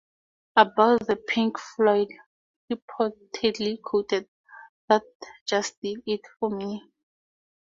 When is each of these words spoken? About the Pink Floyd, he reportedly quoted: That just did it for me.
About 0.55 1.05
the 1.05 1.15
Pink 1.15 1.59
Floyd, 1.59 2.07
he 2.67 2.75
reportedly 2.75 3.79
quoted: 3.83 4.27
That 4.89 5.03
just 5.45 5.79
did 5.79 6.01
it 6.07 6.21
for 6.39 6.49
me. 6.49 6.81